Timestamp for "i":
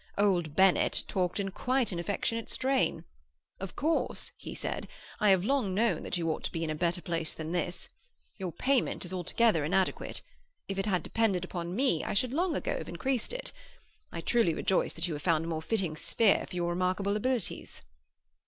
5.19-5.29, 12.03-12.15, 14.11-14.21